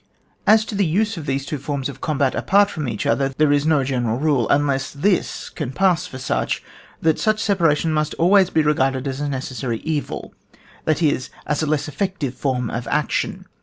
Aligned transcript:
As 0.47 0.65
to 0.65 0.73
the 0.73 0.83
use 0.83 1.15
of 1.15 1.27
these 1.27 1.45
two 1.45 1.59
forma 1.59 1.85
of 1.87 2.01
combat 2.01 2.33
apart 2.33 2.71
from 2.71 2.87
each 2.89 3.05
other, 3.05 3.29
there 3.37 3.51
is 3.53 3.67
no 3.67 3.83
general 3.83 4.17
rule, 4.17 4.49
unless 4.49 4.89
this 4.89 5.47
can 5.47 5.71
pass 5.71 6.07
for 6.07 6.17
such, 6.17 6.63
that 7.03 7.19
such 7.19 7.39
separation 7.39 7.93
must 7.93 8.15
always 8.15 8.49
be 8.49 8.63
regarded 8.63 9.07
as 9.07 9.21
a 9.21 9.29
necessary 9.29 9.77
evil, 9.81 10.33
that 10.85 11.03
is, 11.03 11.29
as 11.45 11.61
a 11.61 11.67
less 11.67 11.87
effective 11.87 12.33
form 12.33 12.71
of 12.71 12.87
action. 12.87 13.45